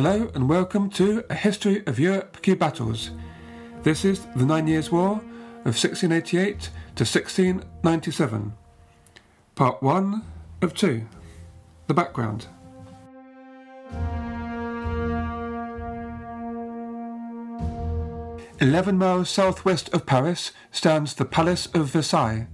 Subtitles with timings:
[0.00, 3.10] Hello and welcome to A History of Europe Key Battles.
[3.82, 5.14] This is the Nine Years' War
[5.64, 8.52] of 1688 to 1697.
[9.56, 10.22] Part 1
[10.62, 11.04] of 2.
[11.88, 12.46] The background.
[18.60, 22.46] Eleven miles southwest of Paris stands the Palace of Versailles,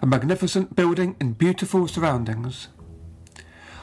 [0.00, 2.68] a magnificent building in beautiful surroundings.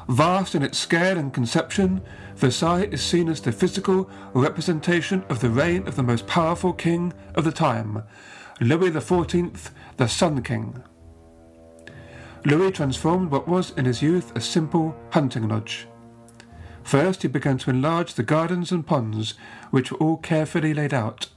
[0.10, 2.02] Vast in its scale and conception,
[2.36, 7.14] Versailles is seen as the physical representation of the reign of the most powerful king
[7.36, 8.04] of the time,
[8.60, 10.84] Louis XIV, the Sun King.
[12.46, 15.88] Louis transformed what was in his youth a simple hunting lodge.
[16.84, 19.36] First, he began to enlarge the gardens and ponds,
[19.72, 21.30] which were all carefully laid out.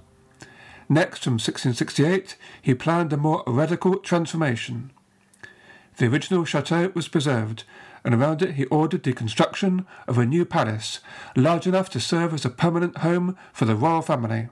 [0.89, 4.93] Next, from 1668, he planned a more radical transformation.
[5.99, 7.65] The original chateau was preserved,
[8.07, 11.01] and around it he ordered the construction of a new palace,
[11.35, 14.49] large enough to serve as a permanent home for the royal family.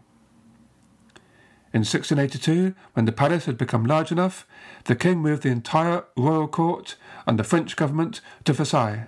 [1.72, 4.44] In 1682, when the palace had become large enough,
[4.86, 6.96] the king moved the entire royal court
[7.28, 9.06] and the French government to Versailles.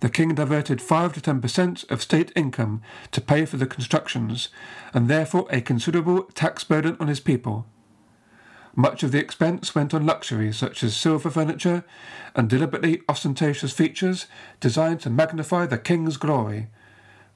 [0.00, 2.82] The king diverted 5 to 10 percent of state income
[3.12, 4.48] to pay for the constructions,
[4.92, 7.66] and therefore a considerable tax burden on his people.
[8.76, 11.84] Much of the expense went on luxuries such as silver furniture
[12.34, 14.26] and deliberately ostentatious features
[14.58, 16.66] designed to magnify the king's glory.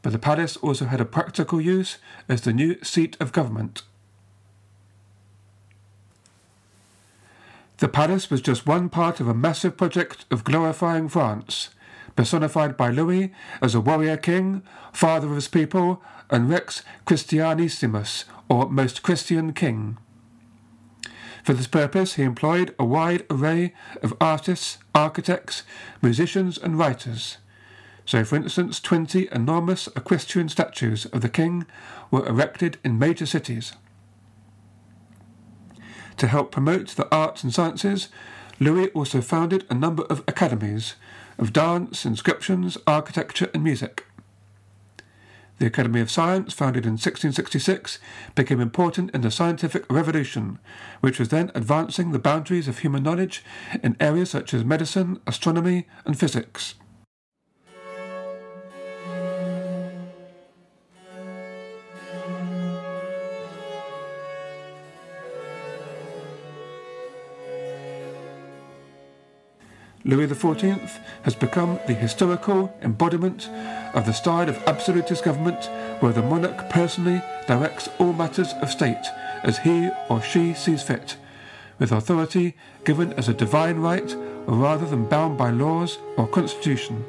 [0.03, 3.82] But the palace also had a practical use as the new seat of government.
[7.78, 11.69] The palace was just one part of a massive project of glorifying France,
[12.16, 13.32] personified by Louis
[13.62, 14.62] as a warrior king,
[14.93, 19.99] father of his people, and Rex Christianissimus, or most Christian king.
[21.43, 25.62] For this purpose, he employed a wide array of artists, architects,
[26.03, 27.38] musicians, and writers.
[28.04, 31.66] So, for instance, 20 enormous equestrian statues of the king
[32.10, 33.75] were erected in major cities.
[36.16, 38.09] To help promote the arts and sciences,
[38.59, 40.97] Louis also founded a number of academies
[41.38, 44.08] of dance, inscriptions, architecture, and music.
[45.59, 47.99] The Academy of Science, founded in 1666,
[48.37, 50.59] became important in the scientific revolution,
[51.01, 53.45] which was then advancing the boundaries of human knowledge
[53.83, 56.77] in areas such as medicine, astronomy, and physics.
[70.09, 73.51] Louis XIV has become the historical embodiment
[73.93, 75.69] of the style of absolutist government
[76.01, 79.05] where the monarch personally directs all matters of state
[79.43, 81.19] as he or she sees fit,
[81.79, 84.17] with authority given as a divine right
[84.47, 87.05] rather than bound by laws or constitution.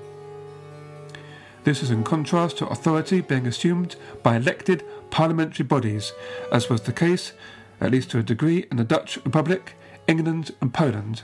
[1.63, 6.11] This is in contrast to authority being assumed by elected parliamentary bodies,
[6.51, 7.31] as was the case,
[7.79, 11.23] at least to a degree, in the Dutch Republic, England, and Poland.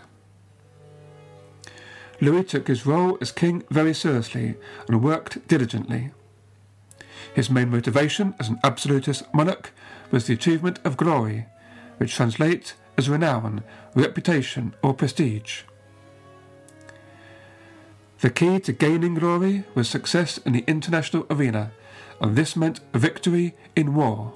[2.25, 4.55] Louis took his role as king very seriously
[4.87, 6.09] and worked diligently.
[7.35, 9.71] His main motivation as an absolutist monarch
[10.09, 11.45] was the achievement of glory,
[11.97, 13.63] which translates as renown,
[13.93, 15.61] reputation, or prestige.
[18.21, 21.73] The key to gaining glory was success in the international arena,
[22.19, 24.33] and this meant victory in war.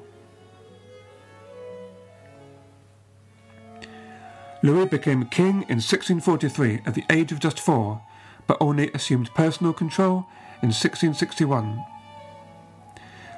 [4.61, 8.01] Louis became king in 1643 at the age of just four,
[8.45, 10.27] but only assumed personal control
[10.61, 11.85] in 1661.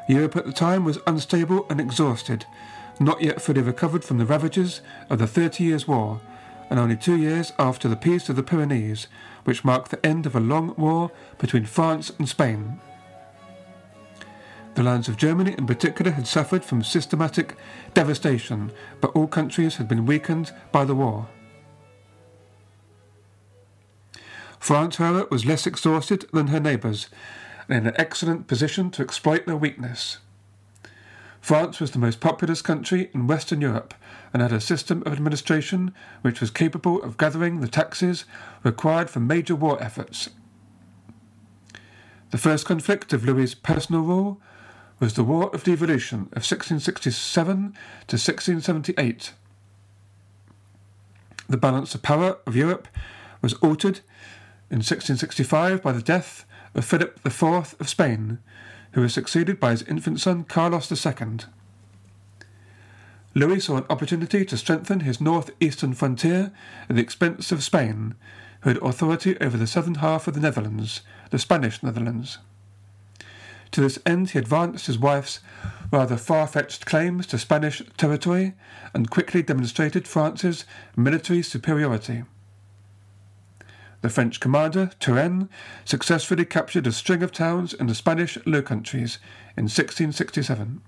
[0.08, 2.46] Europe at the time was unstable and exhausted,
[3.00, 6.20] not yet fully recovered from the ravages of the Thirty Years' War,
[6.72, 9.08] and only two years after the Peace of the Pyrenees,
[9.44, 12.80] which marked the end of a long war between France and Spain.
[14.82, 17.56] The lands of Germany in particular had suffered from systematic
[17.94, 21.30] devastation, but all countries had been weakened by the war.
[24.60, 27.10] France, however, was less exhausted than her neighbours,
[27.70, 30.18] and in an excellent position to exploit their weakness.
[31.42, 33.94] France was the most populous country in Western Europe
[34.34, 35.94] and had a system of administration
[36.24, 38.26] which was capable of gathering the taxes
[38.64, 40.32] required for major war efforts.
[42.32, 44.42] The first conflict of Louis's personal rule
[45.02, 49.34] was the War of Devolution of 1667 to 1678.
[51.50, 52.88] The balance of power of Europe
[53.42, 54.02] was altered
[54.70, 56.46] in 1665 by the death
[56.76, 58.38] of Philip IV of Spain,
[58.92, 61.40] who was succeeded by his infant son Carlos II.
[63.34, 66.52] Louis saw an opportunity to strengthen his north-eastern frontier
[66.88, 68.14] at the expense of Spain,
[68.62, 71.02] who had authority over the southern half of the Netherlands,
[71.32, 72.38] the Spanish Netherlands.
[73.72, 75.40] To this end, he advanced his wife's
[75.92, 78.54] rather far-fetched claims to Spanish territory
[78.94, 80.66] and quickly demonstrated France's
[80.96, 82.24] military superiority.
[84.02, 85.48] The French commander, Turenne,
[85.86, 89.20] successfully captured a string of towns in the Spanish Low Countries
[89.56, 90.82] in 1667.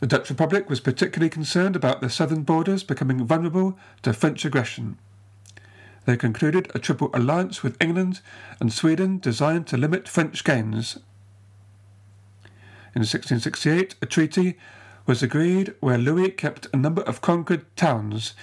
[0.00, 4.98] The Dutch Republic was particularly concerned about the southern borders becoming vulnerable to French aggression.
[6.04, 8.20] They concluded a triple alliance with England
[8.60, 10.96] and Sweden designed to limit French gains.
[12.94, 14.56] In 1668, a treaty
[15.06, 18.34] was agreed where Louis kept a number of conquered towns,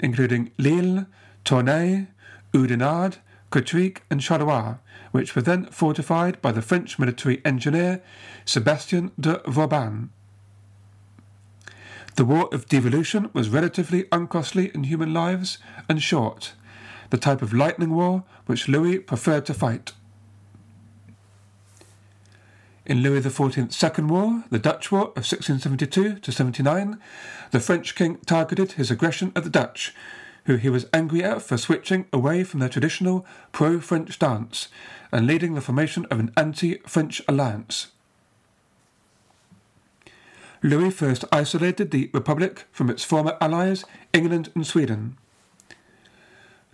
[0.00, 1.06] including Lille,
[1.44, 2.06] Tournai,
[2.52, 3.18] Oudenarde,
[3.50, 4.78] Courtrai, and Charleroi,
[5.12, 8.02] which were then fortified by the French military engineer
[8.44, 10.10] Sebastien de Vauban.
[12.16, 16.52] The War of Devolution was relatively uncostly in human lives and short,
[17.10, 19.92] the type of lightning war which Louis preferred to fight.
[22.88, 26.98] In Louis XIV's Second War, the Dutch War of 1672 to 79,
[27.50, 29.94] the French king targeted his aggression at the Dutch,
[30.46, 34.68] who he was angry at for switching away from their traditional pro French stance
[35.12, 37.88] and leading the formation of an anti French alliance.
[40.62, 43.84] Louis first isolated the Republic from its former allies,
[44.14, 45.17] England and Sweden.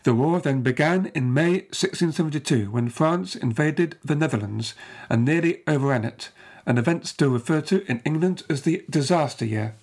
[0.04, 4.74] The war then began in May 1672 when France invaded the Netherlands
[5.08, 6.30] and nearly overran it,
[6.66, 9.74] an event still referred to in England as the disaster year.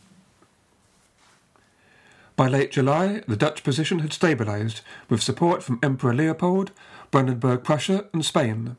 [2.36, 6.72] By late July, the Dutch position had stabilised, with support from Emperor Leopold,
[7.10, 8.78] Brandenburg Prussia, and Spain.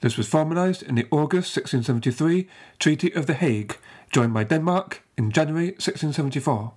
[0.00, 2.48] This was formalised in the August 1673
[2.78, 3.76] Treaty of The Hague,
[4.10, 6.72] joined by Denmark in January 1674.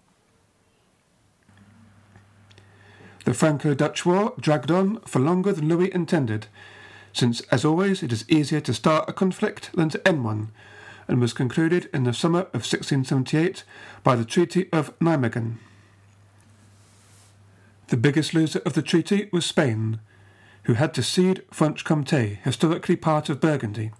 [3.32, 6.48] The Franco Dutch War dragged on for longer than Louis intended,
[7.14, 10.52] since, as always, it is easier to start a conflict than to end one,
[11.08, 13.64] and was concluded in the summer of 1678
[14.04, 15.60] by the Treaty of Nijmegen.
[17.88, 20.02] The biggest loser of the treaty was Spain,
[20.64, 23.92] who had to cede Franche Comté, historically part of Burgundy.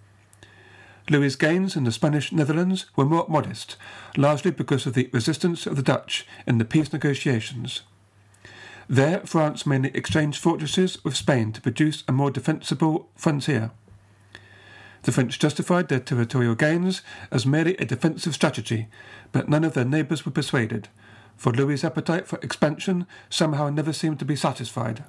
[1.10, 3.78] Louis's gains in the Spanish Netherlands were more modest,
[4.18, 7.84] largely because of the resistance of the Dutch in the peace negotiations.
[8.92, 13.72] There, France mainly exchanged fortresses with Spain to produce a more defensible frontier.
[15.04, 17.02] The French justified their territorial gains
[17.32, 18.90] as merely a defensive strategy,
[19.32, 20.90] but none of their neighbours were persuaded,
[21.38, 25.06] for Louis's appetite for expansion somehow never seemed to be satisfied.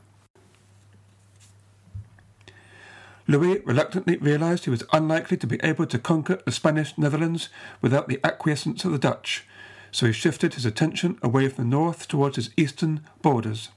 [3.27, 7.49] Louis reluctantly realized he was unlikely to be able to conquer the Spanish Netherlands
[7.81, 9.45] without the acquiescence of the Dutch,
[9.93, 13.69] so he shifted his attention away from the north towards his eastern borders.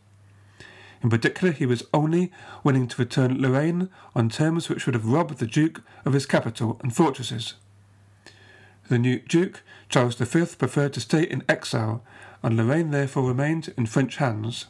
[1.04, 2.32] In particular, he was only
[2.64, 6.80] willing to return Lorraine on terms which would have robbed the Duke of his capital
[6.82, 7.54] and fortresses.
[8.88, 12.04] The new Duke, Charles V, preferred to stay in exile,
[12.42, 14.66] and Lorraine therefore remained in French hands.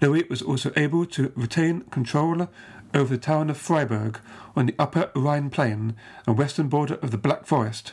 [0.00, 2.48] Louis was also able to retain control
[2.94, 4.18] over the town of Freiburg
[4.54, 5.94] on the upper Rhine plain
[6.26, 7.92] and western border of the Black Forest.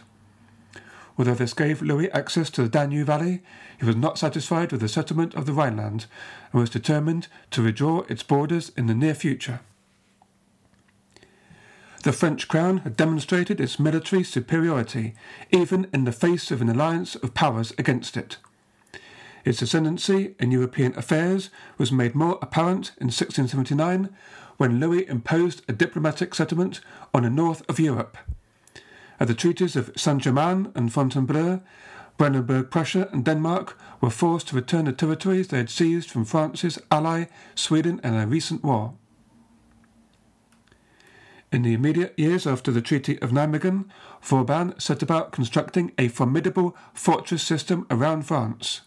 [1.18, 3.42] Although this gave Louis access to the Danube Valley,
[3.80, 6.08] he was not satisfied with the settlement of the Rhineland
[6.52, 9.60] and was determined to redraw its borders in the near future.
[12.04, 15.14] The French crown had demonstrated its military superiority,
[15.52, 18.38] even in the face of an alliance of powers against it.
[19.46, 24.10] Its ascendancy in European affairs was made more apparent in 1679
[24.58, 26.82] when Louis imposed a diplomatic settlement
[27.14, 28.18] on the north of Europe.
[29.24, 31.62] At the treaties of Saint Germain and Fontainebleau,
[32.18, 36.78] Brandenburg Prussia and Denmark were forced to return the territories they had seized from France's
[36.92, 38.96] ally, Sweden, in a recent war.
[41.54, 43.86] In the immediate years after the Treaty of Nijmegen,
[44.22, 48.82] Vauban set about constructing a formidable fortress system around France.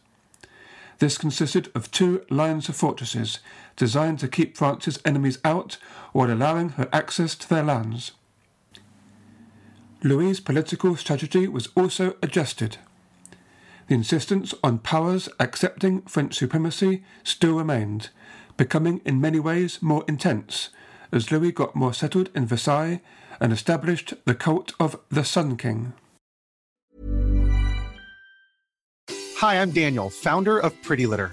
[0.99, 3.39] This consisted of two lines of fortresses
[3.75, 5.79] designed to keep France's enemies out
[6.13, 8.13] while allowing her access to their lands.
[10.07, 12.79] Louis's political strategy was also adjusted.
[13.89, 18.11] The insistence on powers accepting French supremacy still remained,
[18.57, 20.71] becoming in many ways more intense
[21.13, 23.01] as Louis got more settled in Versailles
[23.41, 25.93] and established the cult of the Sun King.
[29.39, 31.33] Hi, I'm Daniel, founder of Pretty Litter.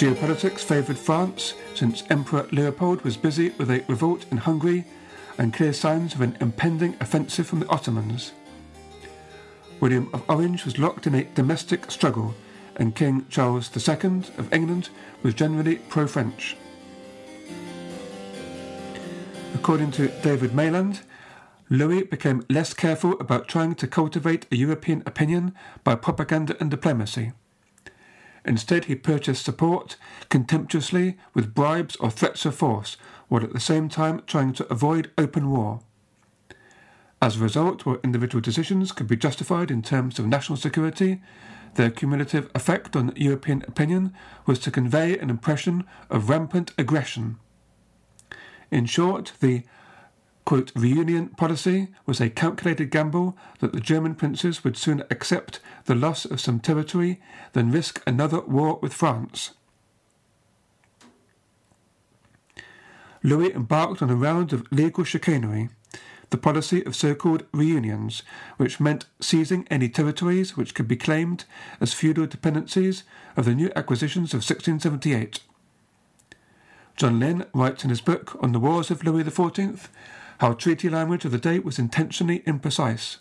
[0.00, 4.86] Geopolitics favoured France since Emperor Leopold was busy with a revolt in Hungary
[5.36, 8.32] and clear signs of an impending offensive from the Ottomans.
[9.78, 12.34] William of Orange was locked in a domestic struggle,
[12.76, 14.88] and King Charles II of England
[15.22, 16.56] was generally pro French.
[19.54, 21.02] According to David Maland,
[21.68, 25.54] Louis became less careful about trying to cultivate a European opinion
[25.84, 27.32] by propaganda and diplomacy.
[28.44, 29.96] Instead, he purchased support
[30.28, 32.96] contemptuously with bribes or threats of force,
[33.28, 35.80] while at the same time trying to avoid open war.
[37.22, 41.20] As a result, where individual decisions could be justified in terms of national security,
[41.74, 44.14] their cumulative effect on European opinion
[44.46, 47.38] was to convey an impression of rampant aggression.
[48.70, 49.64] In short, the
[50.50, 55.94] quote, reunion policy was a calculated gamble that the German princes would sooner accept the
[55.94, 57.20] loss of some territory
[57.52, 59.52] than risk another war with France.
[63.22, 65.68] Louis embarked on a round of legal chicanery,
[66.30, 68.24] the policy of so called reunions,
[68.56, 71.44] which meant seizing any territories which could be claimed
[71.80, 73.04] as feudal dependencies
[73.36, 75.42] of the new acquisitions of 1678.
[76.96, 79.86] John Lynn writes in his book on the Wars of Louis XIV
[80.40, 83.18] how treaty language of the day was intentionally imprecise.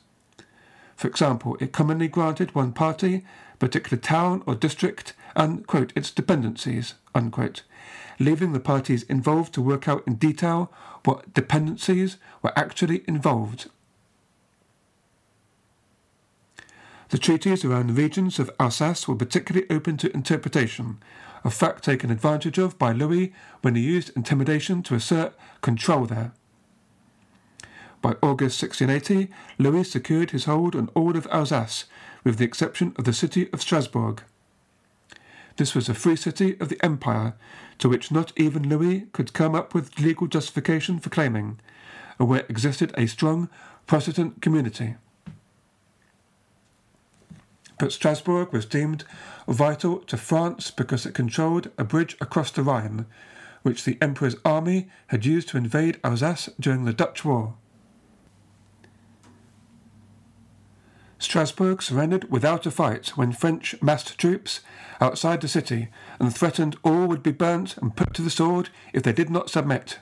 [0.96, 3.26] For example, it commonly granted one party,
[3.60, 7.64] particular town or district, and, quote, its dependencies, unquote,
[8.20, 10.72] leaving the parties involved to work out in detail
[11.04, 13.70] what dependencies were actually involved.
[17.10, 21.00] The treaties around the regions of Alsace were particularly open to interpretation,
[21.44, 26.32] a fact taken advantage of by Louis when he used intimidation to assert control there.
[28.02, 31.86] By August 1680, Louis secured his hold on all of Alsace,
[32.24, 34.24] with the exception of the city of Strasbourg.
[35.58, 37.34] This was a free city of the Empire,
[37.80, 41.60] to which not even Louis could come up with legal justification for claiming,
[42.18, 43.50] and where existed a strong
[43.86, 44.96] Protestant community.
[47.78, 49.04] But Strasbourg was deemed
[49.48, 53.06] vital to France because it controlled a bridge across the Rhine,
[53.64, 57.56] which the Emperor's army had used to invade Alsace during the Dutch War.
[61.20, 64.62] Strasbourg surrendered without a fight when French massed troops
[65.02, 69.04] outside the city and threatened all would be burnt and put to the sword if
[69.04, 70.00] they did not submit.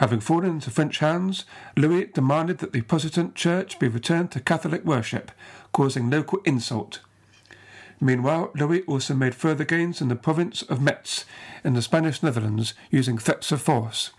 [0.00, 1.44] Having fallen into French hands,
[1.76, 5.30] Louis demanded that the Protestant church be returned to Catholic worship,
[5.72, 7.00] causing local insult.
[8.00, 11.26] Meanwhile, Louis also made further gains in the province of Metz
[11.62, 14.10] in the Spanish Netherlands using threats of force.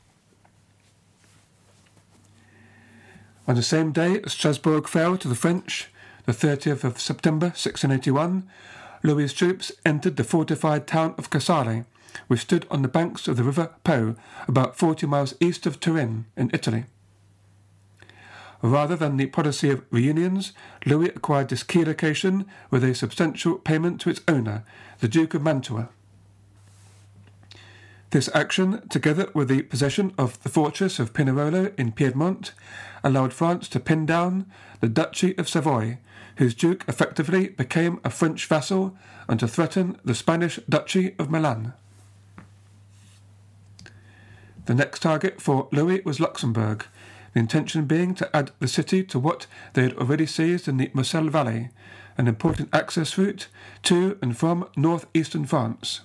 [3.52, 5.90] On the same day Strasbourg fell to the French,
[6.26, 8.48] the 30th of September 1681,
[9.04, 11.84] Louis's troops entered the fortified town of Casale,
[12.30, 14.16] which stood on the banks of the river Po,
[14.48, 16.86] about 40 miles east of Turin, in Italy.
[18.62, 20.54] Rather than the policy of reunions,
[20.86, 24.64] Louis acquired this key location with a substantial payment to its owner,
[25.02, 25.90] the Duke of Mantua.
[28.12, 32.52] This action, together with the possession of the fortress of Pinerolo in Piedmont,
[33.06, 34.52] allowed France to pin down
[34.82, 35.98] the Duchy of Savoy,
[36.36, 38.98] whose duke effectively became a French vassal,
[39.30, 41.72] and to threaten the Spanish Duchy of Milan.
[44.66, 46.86] The next target for Louis was Luxembourg,
[47.34, 50.92] the intention being to add the city to what they had already seized in the
[50.94, 51.70] Moselle Valley,
[52.18, 53.48] an important access route
[53.84, 56.02] to and from northeastern France.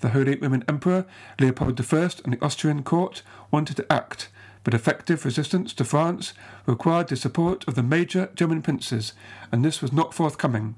[0.00, 1.04] The Holy Roman Emperor
[1.38, 4.30] Leopold I and the Austrian court wanted to act,
[4.64, 6.32] but effective resistance to France
[6.64, 9.12] required the support of the major German princes,
[9.52, 10.74] and this was not forthcoming.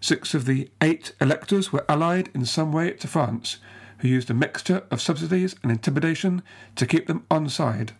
[0.00, 3.58] Six of the eight electors were allied in some way to France,
[3.98, 6.42] who used a mixture of subsidies and intimidation
[6.76, 7.92] to keep them on side.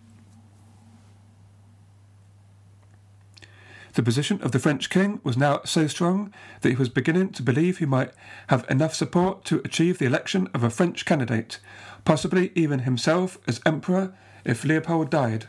[3.94, 6.32] The position of the French king was now so strong
[6.62, 8.12] that he was beginning to believe he might
[8.48, 11.58] have enough support to achieve the election of a French candidate,
[12.04, 15.48] possibly even himself as emperor if Leopold died.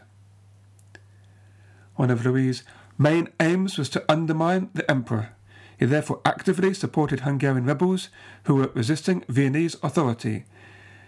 [1.96, 2.64] One of Louis's
[2.98, 5.30] main aims was to undermine the emperor.
[5.78, 8.10] He therefore actively supported Hungarian rebels
[8.44, 10.46] who were resisting Viennese authority,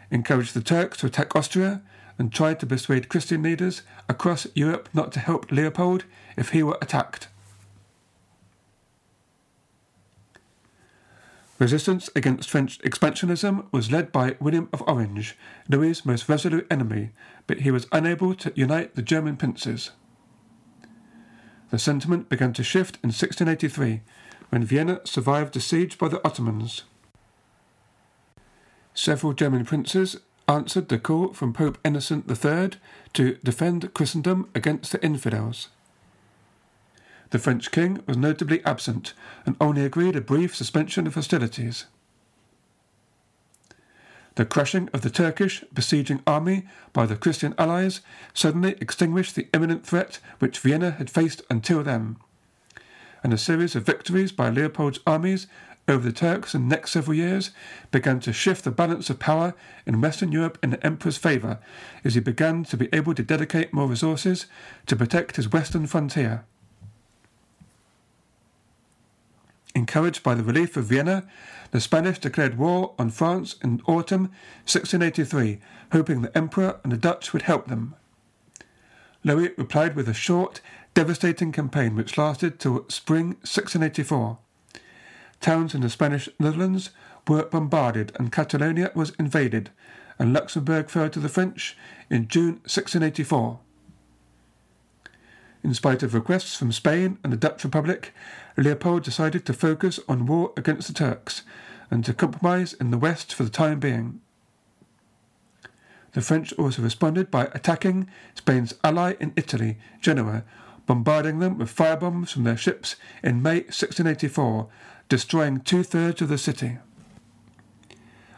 [0.10, 1.82] encouraged the Turks to attack Austria,
[2.18, 6.06] and tried to persuade Christian leaders across Europe not to help Leopold
[6.38, 7.28] if he were attacked.
[11.58, 15.38] Resistance against French expansionism was led by William of Orange,
[15.70, 17.12] Louis's most resolute enemy,
[17.48, 19.92] but he was unable to unite the German princes.
[21.72, 24.02] The sentiment began to shift in 1683
[24.50, 26.84] when Vienna survived the siege by the Ottomans.
[28.94, 32.72] Several German princes answered the call from Pope Innocent III
[33.14, 35.70] to defend Christendom against the infidels.
[37.32, 39.14] The French king was notably absent
[39.46, 41.86] and only agreed a brief suspension of hostilities.
[44.36, 48.02] The crushing of the Turkish besieging army by the Christian allies
[48.34, 52.18] suddenly extinguished the imminent threat which Vienna had faced until then,
[53.24, 55.48] and a series of victories by Leopold's armies
[55.88, 57.52] over the Turks in the next several years
[57.92, 59.54] began to shift the balance of power
[59.86, 61.60] in Western Europe in the Emperor's favour
[62.04, 64.48] as he began to be able to dedicate more resources
[64.88, 66.44] to protect his western frontier.
[69.76, 71.28] Encouraged by the relief of Vienna,
[71.72, 74.32] the Spanish declared war on France in autumn
[74.64, 75.60] 1683,
[75.92, 77.94] hoping the Emperor and the Dutch would help them.
[79.24, 80.62] Louis replied with a short,
[80.94, 84.38] devastating campaign which lasted till spring 1684
[85.46, 86.90] towns in the Spanish Netherlands
[87.28, 89.70] were bombarded and Catalonia was invaded,
[90.18, 91.78] and Luxembourg fell to the French
[92.10, 93.60] in June 1684.
[95.64, 98.12] In spite of requests from Spain and the Dutch Republic,
[98.58, 101.44] Leopold decided to focus on war against the Turks
[101.92, 104.22] and to compromise in the West for the time being.
[106.14, 110.44] The French also responded by attacking Spain's ally in Italy, Genoa,
[110.88, 114.70] bombarding them with firebombs from their ships in May 1684
[115.10, 116.78] destroying two thirds of the city.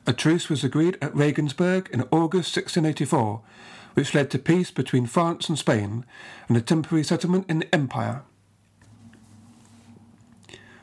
[0.05, 3.41] A truce was agreed at Regensburg in August 1684,
[3.93, 6.05] which led to peace between France and Spain
[6.47, 8.21] and a temporary settlement in the Empire.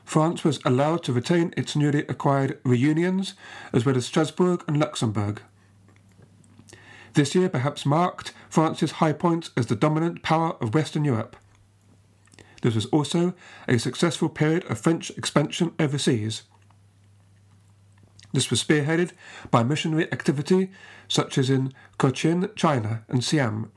[0.05, 3.35] France was allowed to retain its newly acquired reunions
[3.73, 5.41] as well as Strasbourg and Luxembourg.
[7.15, 11.37] This year perhaps marked France's high point as the dominant power of Western Europe.
[12.65, 13.35] This was also
[13.69, 16.45] a successful period of French expansion overseas.
[18.33, 19.13] This was spearheaded
[19.51, 20.71] by missionary activity
[21.07, 23.71] such as in Cochin, China, and Siam.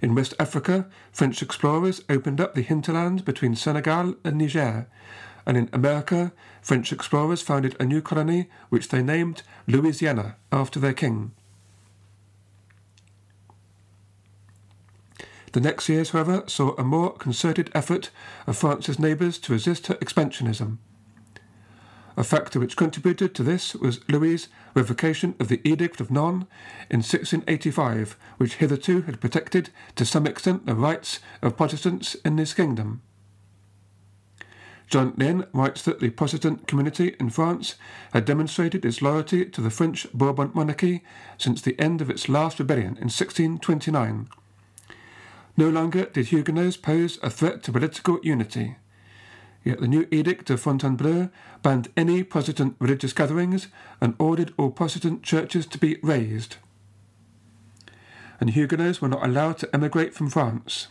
[0.00, 4.88] In West Africa, French explorers opened up the hinterland between Senegal and Niger,
[5.46, 10.94] and in America, French explorers founded a new colony which they named Louisiana after their
[10.94, 11.30] king.
[15.52, 18.10] The next years, however, saw a more concerted effort
[18.46, 20.78] of France's neighbours to resist her expansionism.
[22.16, 26.46] A factor which contributed to this was Louis's revocation of the Edict of Nantes
[26.90, 32.54] in 1685, which hitherto had protected to some extent the rights of Protestants in his
[32.54, 33.02] kingdom.
[34.88, 37.76] John Lynn writes that the Protestant community in France
[38.12, 41.02] had demonstrated its loyalty to the French Bourbon monarchy
[41.38, 44.28] since the end of its last rebellion in 1629
[45.56, 48.76] no longer did Huguenots pose a threat to political unity.
[49.64, 51.28] Yet the new Edict of Fontainebleau
[51.62, 53.68] banned any Protestant religious gatherings
[54.00, 56.56] and ordered all Protestant churches to be razed.
[58.42, 60.88] and Huguenots were not allowed to emigrate from France.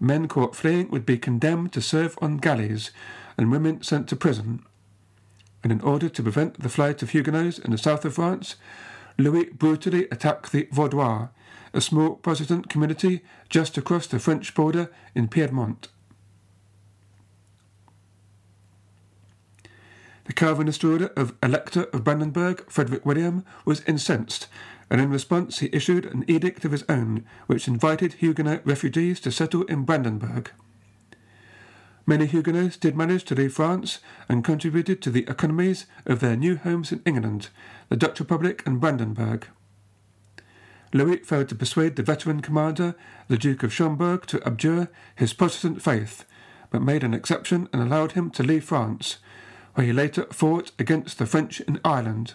[0.00, 2.90] Men caught fleeing would be condemned to serve on galleys,
[3.36, 4.64] and women sent to prison.
[5.62, 8.56] And in order to prevent the flight of Huguenots in the south of France,
[9.18, 11.28] Louis brutally attacked the Vaudois,
[11.72, 15.88] a small Protestant community just across the French border in Piedmont.
[20.24, 24.46] The Calvinist ruler of Elector of Brandenburg, Frederick William, was incensed,
[24.88, 29.32] and in response he issued an edict of his own, which invited Huguenot refugees to
[29.32, 30.50] settle in Brandenburg.
[32.06, 36.56] Many Huguenots did manage to leave France and contributed to the economies of their new
[36.56, 37.48] homes in England,
[37.88, 39.46] the Dutch Republic and Brandenburg.
[40.94, 42.94] Louis failed to persuade the veteran commander,
[43.28, 46.26] the Duke of Schomberg, to abjure his Protestant faith,
[46.70, 49.18] but made an exception and allowed him to leave France,
[49.74, 52.34] where he later fought against the French in Ireland.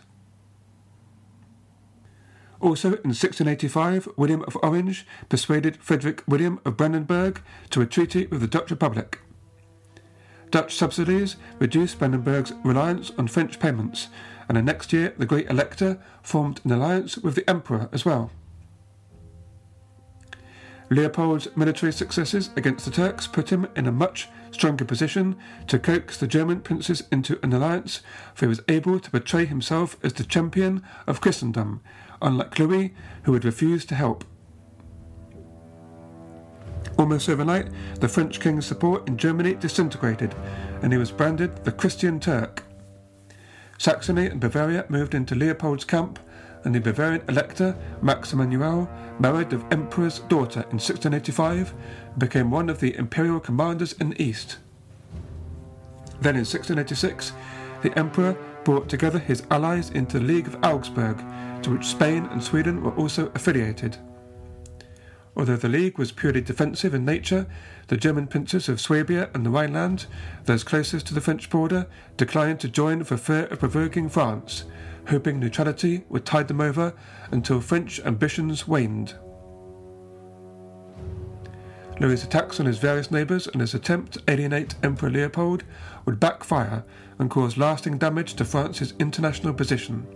[2.59, 8.41] Also in 1685, William of Orange persuaded Frederick William of Brandenburg to a treaty with
[8.41, 9.19] the Dutch Republic.
[10.49, 14.07] Dutch subsidies reduced Brandenburg's reliance on French payments,
[14.49, 18.31] and the next year the Great Elector formed an alliance with the Emperor as well.
[20.89, 25.35] Leopold's military successes against the Turks put him in a much stronger position
[25.67, 28.01] to coax the German princes into an alliance,
[28.33, 31.81] for he was able to portray himself as the champion of Christendom,
[32.21, 34.23] unlike Louis, who had refused to help.
[36.97, 37.67] Almost overnight,
[37.99, 40.33] the French king's support in Germany disintegrated,
[40.81, 42.63] and he was branded the Christian Turk.
[43.77, 46.17] Saxony and Bavaria moved into Leopold's camp,
[46.63, 48.89] and the Bavarian elector, Max Emanuel,
[49.19, 51.73] married the emperor's daughter in 1685
[52.11, 54.57] and became one of the imperial commanders in the east.
[56.21, 57.33] Then in 1686,
[57.81, 61.17] the emperor brought together his allies into the League of Augsburg,
[61.63, 63.97] to which Spain and Sweden were also affiliated.
[65.37, 67.45] Although the League was purely defensive in nature,
[67.89, 70.07] the German princes of Swabia and the Rhineland,
[70.45, 71.85] those closest to the French border,
[72.17, 74.63] declined to join for fear of provoking France,
[75.09, 76.91] hoping neutrality would tide them over
[77.29, 79.13] until French ambitions waned.
[81.99, 85.63] Louis' attacks on his various neighbours and his attempt to alienate Emperor Leopold
[86.05, 86.83] would backfire
[87.19, 90.07] and cause lasting damage to France's international position.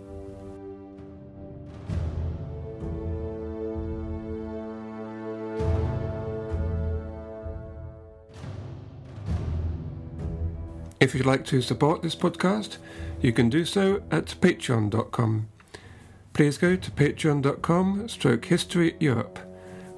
[11.02, 12.76] If you'd like to support this podcast,
[13.20, 15.48] you can do so at patreon.com.
[16.32, 19.40] Please go to patreon.com stroke history Europe,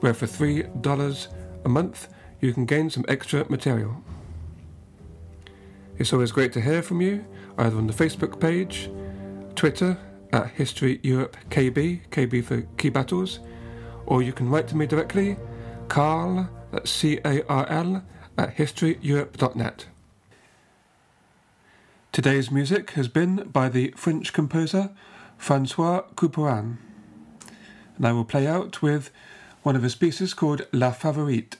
[0.00, 1.28] where for $3
[1.62, 2.08] a month
[2.40, 4.02] you can gain some extra material.
[5.98, 7.26] It's always great to hear from you,
[7.58, 8.90] either on the Facebook page,
[9.56, 9.98] Twitter
[10.32, 13.40] at History Europe KB, KB for Key Battles,
[14.06, 15.36] or you can write to me directly,
[15.88, 18.02] Carl, at C-A-R-L,
[18.38, 19.84] at historyeurope.net.
[22.14, 24.92] Today's music has been by the French composer
[25.36, 26.76] Francois Couperin,
[27.96, 29.10] and I will play out with
[29.64, 31.56] one of his pieces called La Favorite.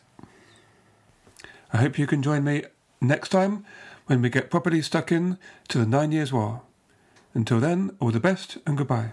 [1.73, 2.63] I hope you can join me
[3.01, 3.65] next time
[4.07, 5.39] when we get properly stuck in
[5.71, 6.63] to the Nine Years' War.
[7.35, 9.11] Until then, all the best and goodbye.